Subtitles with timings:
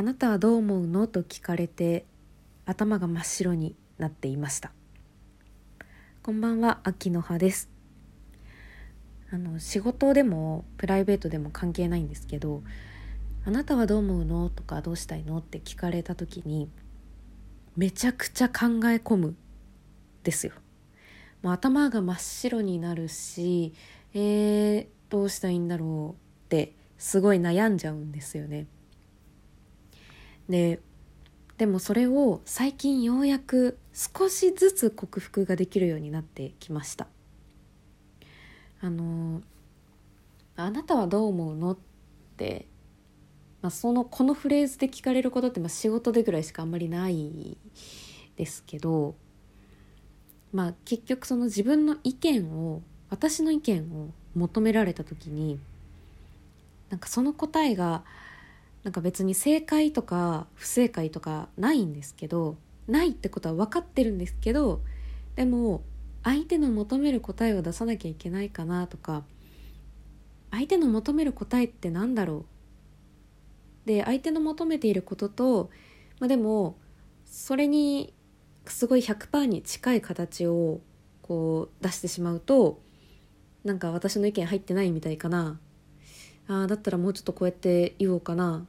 [0.00, 1.06] あなたはどう思うの？
[1.06, 2.06] と聞かれて
[2.64, 4.72] 頭が真っ白になっていました
[6.22, 7.68] こんばんは秋の葉です
[9.30, 12.62] あの仕事でもプライベートでも関係ないんですけど
[13.44, 14.48] あなたはどう思うの？
[14.48, 15.36] とかどうしたいの？
[15.36, 16.70] って聞かれた時に
[17.76, 19.34] めちゃくちゃ考え込む
[20.22, 20.54] ですよ。
[21.42, 23.74] もう頭が真っ白になるし
[24.14, 26.46] えー、どうしたらいいんだろう？
[26.46, 28.66] ってすごい悩んじゃうんですよね。
[30.50, 30.80] で
[31.56, 37.06] でもそれを最近ようやく少しずつ克服ができるようになってきました。
[38.82, 39.42] あの
[40.56, 41.72] あなたはどう思うの？
[41.72, 41.78] っ
[42.36, 42.66] て、
[43.62, 47.58] まあ、そのこのフレーズで聞かれることってまあ仕事でぐらいしかあんまりない
[48.36, 49.14] ですけど
[50.52, 55.60] まあ結局その自分の意見を私の意見を求められた時に
[56.88, 58.02] なんかその答えが
[58.82, 62.56] なんか別に正解とか不正解とかないんですけど
[62.88, 64.80] ないってことは分かってるんですけど
[65.36, 65.82] でも
[66.22, 69.24] 相手の求める答えを出さなきゃいけないかなとか
[70.50, 72.46] 相手の求める答えって何だろ
[73.84, 73.88] う？
[73.88, 75.70] で相手の求めていることと、
[76.18, 76.76] まあ、でも
[77.24, 78.12] それに
[78.66, 80.80] すごい100%に近い形を
[81.22, 82.80] こう出してしまうと
[83.64, 85.60] なんか私の意見入ってないみたいかな。
[86.50, 88.66] あだったらもうちょっとこうやって言おうかな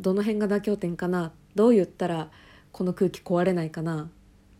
[0.00, 2.30] どの辺が妥協点かなどう言ったら
[2.72, 4.10] この空気壊れないかな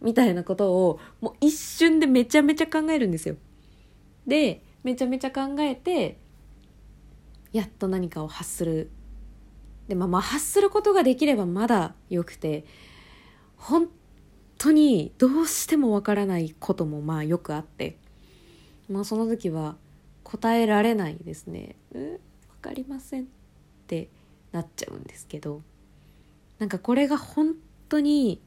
[0.00, 3.36] みたいなことをもう一瞬でめちゃめちゃ考えるんですよ。
[4.26, 6.18] でめちゃめちゃ考えて
[7.52, 8.90] やっと何かを発する。
[9.86, 12.64] でまあ、まあ発することができればまだよくて
[13.56, 13.88] 本
[14.58, 17.98] 当にどうしてもわからないこともまあよくあって
[18.88, 19.76] まあその時は
[20.24, 21.76] 答えられないですね。
[22.62, 23.26] かりませんっ
[23.86, 24.08] て
[24.52, 25.62] なっちゃうんですけど
[26.58, 27.54] なんかこれが本
[27.88, 28.40] 当に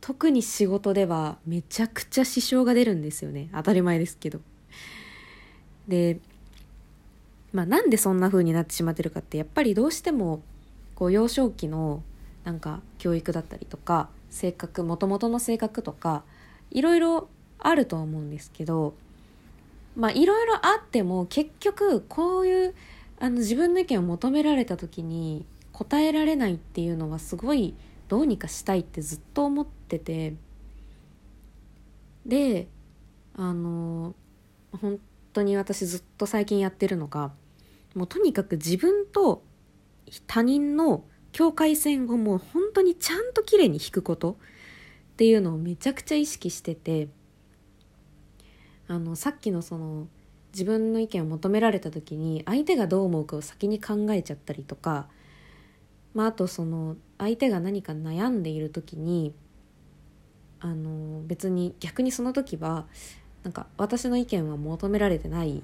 [0.00, 4.40] 特に仕事ではめちゃくちゃ支障が出るんですよね当たり前ですけど。
[5.88, 6.18] で
[7.52, 10.42] まあなんでそんな風になってしまってるかってやっぱりどうしても
[10.94, 12.02] こう幼少期の
[12.42, 16.24] なんか教育だったりとか性格もともとの性格とか
[16.70, 18.94] いろいろあると思うんですけど
[19.96, 22.74] まあいろいろあっても結局こういう
[23.18, 27.74] あの自分の意見を求められた時に答えられないっていうのはすごい
[28.08, 30.34] どうにかしたいってずっと思ってて
[32.26, 32.68] で
[33.36, 34.14] あの
[34.80, 34.98] 本
[35.32, 37.32] 当に私ずっと最近やってるのが
[37.94, 39.42] もうとにかく自分と
[40.26, 44.36] 他人の境界線をもう本当にちゃんときれいに引くことっ
[45.16, 47.08] ていうのをめちゃくちゃ意識してて
[48.86, 50.06] あのさっきのその
[50.54, 55.08] 自分の意見を求められた時に相手がどう思うかを先に考えちゃったりとか、
[56.14, 59.34] まあ、あとその相手が何か悩んでいる時に
[60.60, 62.86] あの別に逆にその時は
[63.42, 65.60] なんか私の意見は求められてない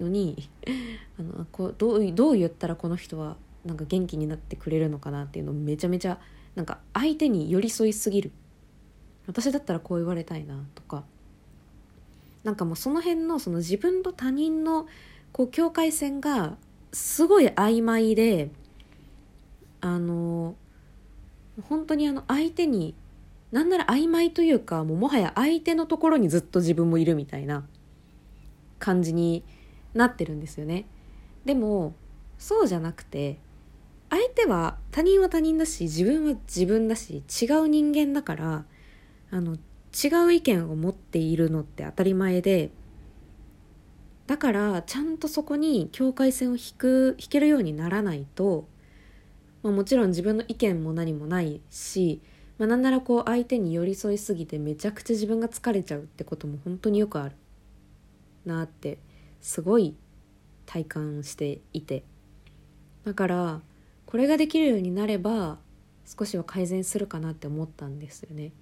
[0.00, 0.48] のに
[1.18, 6.20] あのこうどうどう言ったらこの人はなんか元気になってくれるのかなっていうのをめちゃめちゃ
[6.54, 8.30] なんか相手に寄り添いすぎる。
[9.26, 11.04] 私だったらこう言われたいなとか。
[12.44, 14.86] なんかもうその辺のその自分と他人の
[15.32, 16.56] こう境界線が
[16.92, 18.50] すごい曖昧で
[19.80, 20.54] あの
[21.68, 22.94] 本当にあの相手に
[23.52, 27.66] なんなら曖昧というかもうもはや相手のところにずっと自分もいるみたいな
[28.78, 29.42] 感じに
[29.94, 30.84] なってるんですよね。
[31.44, 31.94] でも
[32.38, 33.38] そうじゃなくて
[34.10, 38.64] 相手は他人は他人だし自分は自分だし違う人間だから
[39.30, 39.56] あの
[40.04, 42.70] 違う意見を持っているのって当たり前で
[44.28, 48.68] だからちゃんとそこに境界線を引く引けるようにならないと、
[49.62, 52.20] まあ、もちろん自分の意見も何もないし、
[52.58, 57.34] まあ、なんならこう相手に寄り添いすぎてめちゃくちゃ自分が疲れちゃうってことも本当によくある
[58.44, 58.98] なって
[59.40, 59.96] すごい
[60.66, 62.04] 体感していて
[63.04, 63.60] だから
[64.04, 65.58] これができるようになれば
[66.04, 68.52] 少しは改善するかなって思ったんですよね。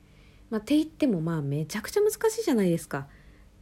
[0.51, 3.07] まあ、って言ってもまあめちゃくちゃ難しいじゃないですか。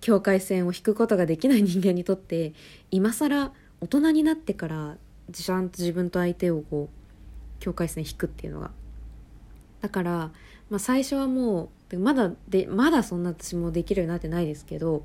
[0.00, 2.52] 境界線を引くことができない人間にとって
[2.90, 4.98] 今更大人になってから
[5.32, 8.70] ちゃんと自分と相手をこう境界線引くっていうのが。
[9.80, 10.30] だから、
[10.70, 15.04] まあ、最初はもうまだでまだそんな私もできるようになってないですけど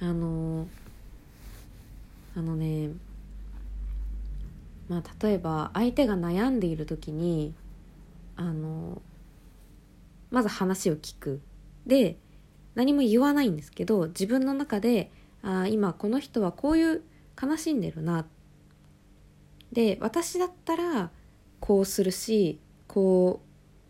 [0.00, 0.66] あの
[2.36, 2.90] あのね
[4.88, 7.54] まあ例えば相手が悩んでいる時に
[8.36, 9.00] あの
[10.30, 11.40] まず話を聞く
[11.86, 12.16] で
[12.74, 15.10] 何も言わないんですけど自分の中で
[15.42, 17.02] ああ今この人はこういう
[17.40, 18.26] 悲しんでるな
[19.72, 21.10] で私だったら
[21.60, 23.46] こうするしこう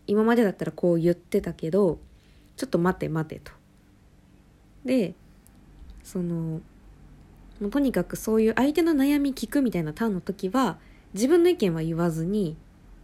[0.07, 1.99] 今までだったらこう言ってたけど
[2.55, 3.51] ちょっと待て待てと。
[4.85, 5.13] で
[6.03, 6.61] その
[7.59, 10.77] もうとにかくそういう相手の悩み聞くみたいなターンの時は
[11.13, 12.55] 自分の意見は言わずに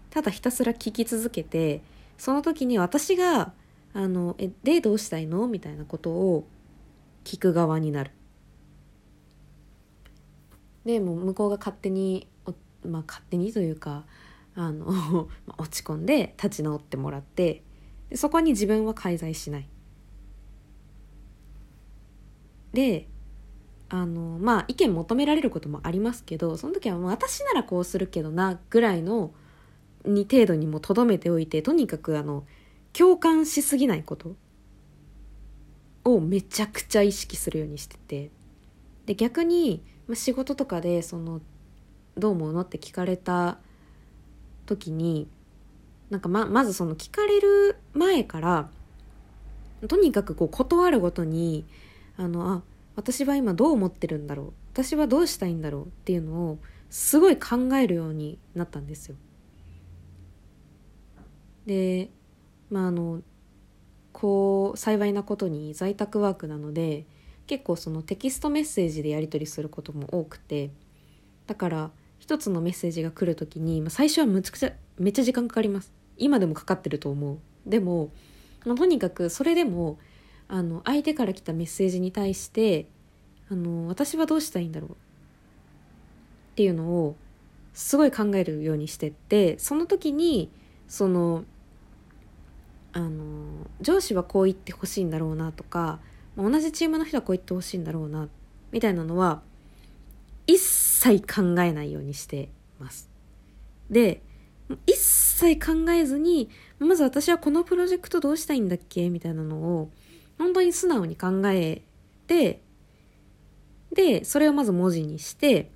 [0.10, 1.82] ただひたすら聞き続けて
[2.24, 3.52] その時に私が
[3.92, 6.48] 「あのえでどうしたいの?」みたいなことを
[7.26, 8.12] 聞く側になる。
[10.86, 12.30] でも向こうが勝手に
[12.86, 14.06] まあ勝手にというか
[14.56, 15.28] あの
[15.60, 17.62] 落ち込んで立ち直ってもらって
[18.16, 19.68] そこに自分は介在しない。
[22.72, 23.10] で
[23.90, 29.34] あのまあ意見求められることもありますけどその時はもう私ならこうするけどなぐらいの
[30.06, 32.46] に程度にもとどめておいてとにかくあの
[32.92, 34.36] 共感しすぎないこと
[36.04, 38.30] をめちゃくちゃ意識するようにしてて
[39.06, 41.42] で逆にま仕事とかでその
[42.18, 43.60] 「どう思うの?」って聞かれた
[44.66, 45.28] 時に
[46.10, 48.70] なんかままずその聞かれる前から
[49.88, 51.66] とにかくこう断るごとに
[52.18, 52.64] あのあ
[52.96, 56.60] 私は今どう思ってるんだろう私はどうしたいんだろうっていうのを
[56.90, 59.16] すごい考えるようになったんですよ。
[61.66, 62.10] で
[62.70, 63.22] まああの
[64.12, 67.06] こう幸いなことに在宅ワークなので
[67.48, 70.72] 結構そのテキストメッセージでやり取りすることも多くて
[71.48, 75.92] だから一つのメッセージが来る時に、まあ、最初はむちゃくちゃめっちゃ時間かかります。
[76.18, 77.40] 今でもかかってると思う。
[77.66, 78.12] でも、
[78.66, 79.98] まあ、とにかくそれでも
[80.48, 82.88] あの相手から来たメッセージに対して
[83.50, 84.92] あの私はどうしたいんだろう？
[84.92, 84.96] っ
[86.56, 87.16] ていうのを
[87.74, 90.50] すごい考えるようにしてってその時に
[90.94, 91.44] その
[92.92, 95.98] あの上司はこう言ってほしいんだろうなとか
[96.38, 98.30] 同じチームの人はこう言ってほしいんだろうな
[98.72, 99.42] みたいなのは
[100.46, 102.50] 一切考えないようにして
[102.80, 103.10] ます。
[103.90, 104.22] で
[104.86, 109.10] 一切考えずにまず私はこのプロジェクトどうしたいんだっけ？
[109.10, 109.90] みたいなのを
[110.38, 111.82] 本当に素直に考え
[112.28, 112.62] て
[113.92, 115.72] でそれをまず文字にして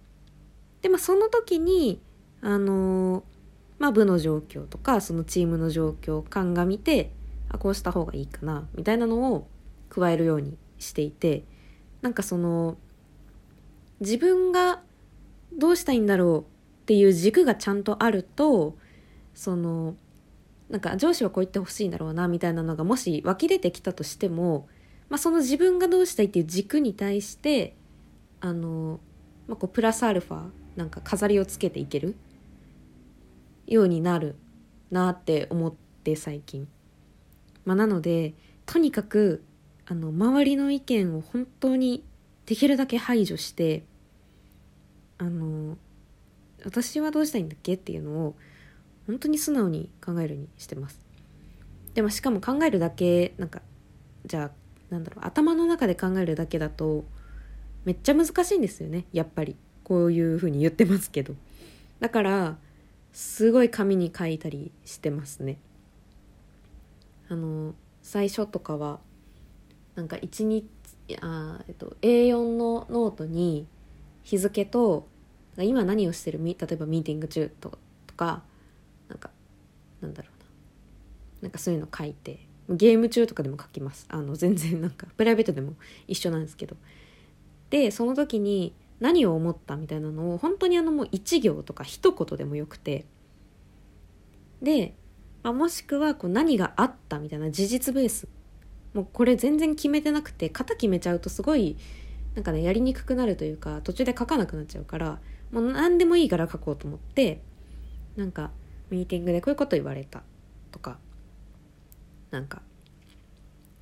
[0.83, 1.99] で、まあ、その時に
[2.41, 3.23] あの
[3.79, 7.11] まあ、部の状況とかそのチームの状況を鑑みて
[7.49, 9.47] あこうした方がいいかなみたいなのを
[9.89, 11.43] 加えるようにしていて
[12.01, 12.77] なんかその
[13.99, 14.81] 自分が
[15.53, 16.43] どうしたいんだろうっ
[16.85, 18.77] ていう軸がちゃんとあると
[19.33, 19.95] その
[20.69, 24.67] なんか上司はこう言ってほしいんだろうなみたいなのがもし湧き出てきたとしても、
[25.09, 27.75] まあ、その自分がどうしたいっていう軸に対して
[28.41, 28.99] あの、
[29.47, 32.15] まあ、こうプラスアルファなんか飾りをつけていける
[33.67, 34.35] ようになる
[34.91, 35.73] なって思っ
[36.03, 36.67] て最近。
[37.65, 38.33] まあ、なので
[38.65, 39.43] とにかく
[39.85, 42.03] あの周りの意見を本当に
[42.45, 43.83] できるだけ排除して
[45.17, 45.77] あの
[46.63, 48.35] 私はどうしたいんだっけっていうのを
[49.05, 50.99] 本当に素直に考えるようにしてます。
[51.93, 53.61] でもしかも考えるだけなんか
[54.25, 54.51] じゃあ
[54.89, 57.05] なんだろう頭の中で考えるだけだと
[57.83, 59.55] めっちゃ難しいんですよねやっぱり。
[59.87, 61.33] こういうふうに言ってますけど。
[62.01, 62.57] だから
[63.17, 65.57] すごい紙に書いたりしてますね。
[67.29, 67.73] あの
[68.03, 68.99] 最初とかは
[69.95, 70.67] なんか1日
[71.19, 73.65] あ、えっと、A4 のノートに
[74.21, 75.07] 日付と
[75.57, 78.43] 今何をしてる例えばミーティング中ととか
[79.09, 79.31] なんか
[79.99, 80.45] なんだろうな。
[81.41, 84.05] なんかそういうの書いてゲーム中とかでも書きます。
[84.09, 85.73] あの全然なんかプライベートでも
[86.07, 86.77] 一緒なんですけど。
[87.71, 93.05] でその時に何を思ったみたいなのを本当にあのもう一行とか一言でもよくて。
[94.61, 94.95] で、
[95.43, 98.27] まあ、もしくはこう何があったみたいな事実ベース。
[98.93, 101.77] もうこれ全然決めてなくて型決めちゃうとすごい
[102.33, 105.19] なんかねやりにくくなるというか途中で書かなくなっちゃうから
[105.51, 107.41] もう何でもいいから書こうと思って
[108.15, 108.51] なんか
[108.89, 110.23] ミーティングでこういうこと言われた。
[110.71, 110.97] とか
[112.31, 112.61] なんか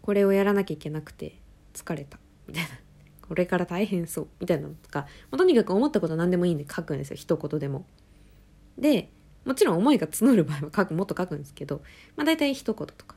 [0.02, 1.40] これをやらなきゃいけなくて
[1.74, 2.20] 疲れた。
[2.48, 2.70] みたいな。
[3.28, 4.28] これから大変そう。
[4.40, 7.16] みたいなのとか、まあ、とにかく思ったこと何でもいいんで書くんですよ。
[7.16, 7.86] 一言でも。
[8.78, 9.10] で
[9.46, 11.82] もちろん思いが募る場合は書くもっと書くんですけど、
[12.16, 13.16] まあ、大体一言とか。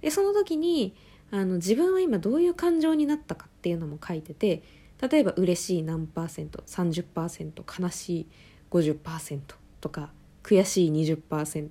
[0.00, 0.94] でその時に
[1.30, 4.62] あの自分は今どういう感情になったかっていうのも書いてて
[5.00, 8.26] 例えば嬉しい何パーセント30%悲しい
[8.70, 9.40] 50%
[9.80, 10.10] とか
[10.42, 11.68] 悔しい20%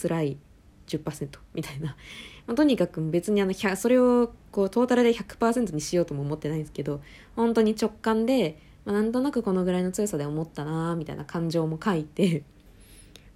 [0.00, 0.38] 辛い
[0.86, 1.96] 10%みたいな、
[2.46, 7.02] まあ、とにかく別にあのそれをこうトータルで100%にしようとも思ってないんですけど
[7.36, 12.44] 本当に直感で、まあ、なんとなくこのぐらいの強さで思ったなみたいな感情も書いて、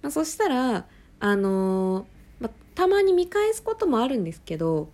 [0.03, 0.85] まあ、そしたら
[1.19, 2.05] あの、
[2.39, 4.89] まあ、たまに見返すこともあるんですけど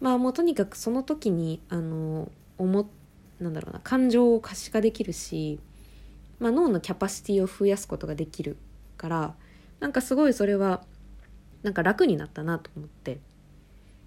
[0.00, 2.88] まあもうとにかくその時にあの思
[3.40, 5.58] なんだろうな感情を可視化できるし、
[6.38, 8.56] まあ、脳のキャパシティを増やすことができる
[8.96, 9.34] から
[9.80, 10.84] なんかすごいそれは
[11.64, 13.18] なんか楽になったなと思って。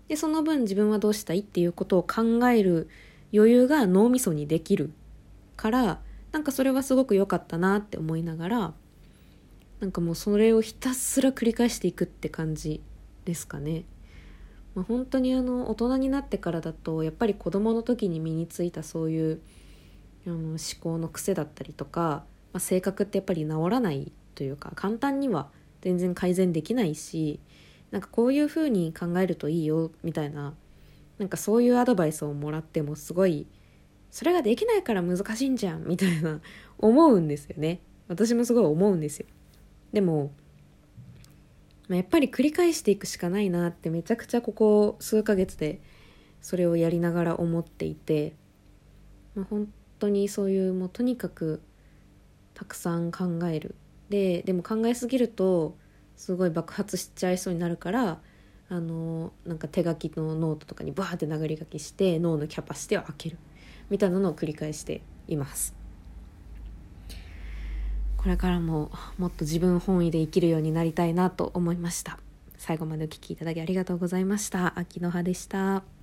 [0.07, 2.87] でその分自分はどうしたいっていうことを考える
[3.33, 4.91] 余裕が脳みそにできる
[5.57, 5.99] から
[6.31, 8.73] なんかそれはすごく良かったなって思いながら
[9.85, 12.81] なんかもうそれをひたすら繰り返していくって感じ
[13.23, 13.83] ですかね。
[14.73, 19.41] まあ、本当にあの大人になってからだとやっぱり子供の時に身についたそういう
[20.25, 25.51] あの思考の癖だったりとか、まあ、性格ってやっぱり治らないというか簡単には
[25.81, 27.39] 全然改善できないし
[27.91, 30.55] なんかこういう風に考えるといいよみたいな
[31.19, 33.45] なんかそういうアドバイスをもらってもすごい
[34.09, 36.41] それができないから難しいんじゃんみたいな
[36.79, 39.27] 思うんですよね私もすごい思うんですよ
[39.95, 40.33] でも
[41.87, 45.79] まやっぱり繰り返していくしかないなってめちゃくちゃここ数ヶ月で
[46.41, 48.35] それをやりながら思っていて、
[49.35, 51.61] まあ、本当にそういうもうとにかく
[52.55, 53.75] たくさん考える。
[54.09, 55.77] ででも考えすぎると
[56.17, 58.19] すごい爆発しちゃいそうになるから
[58.67, 63.37] あのなんか手書きのノートとかにバーって殴り書きして脳のキャパシティを開ける。
[63.89, 65.84] みたいなのを繰り返しています。
[68.25, 68.89] これからも
[69.19, 72.17] もっと自分本位で生きるようになりたいなと思いました。
[72.57, 74.73] 最後までお聴きいただきありがとうございました。
[74.79, 75.94] 秋の葉でした。